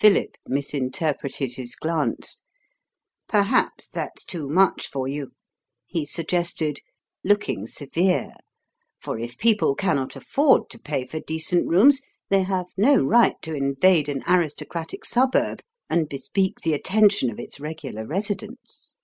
[0.00, 2.42] Philip misinterpreted his glance.
[3.28, 5.30] "Perhaps that's too much for you,"
[5.86, 6.80] he suggested,
[7.22, 8.32] looking severe;
[8.98, 13.54] for if people cannot afford to pay for decent rooms, they have no right to
[13.54, 18.94] invade an aristocratic suburb, and bespeak the attention of its regular residents.